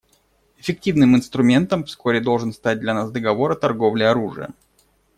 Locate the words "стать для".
2.53-2.95